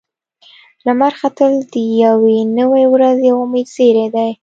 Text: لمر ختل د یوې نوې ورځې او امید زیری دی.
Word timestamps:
لمر 0.85 1.11
ختل 1.21 1.53
د 1.73 1.75
یوې 2.03 2.39
نوې 2.57 2.83
ورځې 2.93 3.27
او 3.31 3.39
امید 3.45 3.67
زیری 3.75 4.07
دی. 4.15 4.29